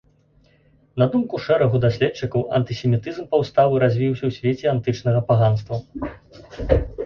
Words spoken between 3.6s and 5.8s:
і развіўся ў свеце антычнага паганства.